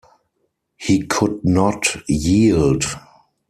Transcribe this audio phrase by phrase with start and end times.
[0.77, 2.85] He could not yield.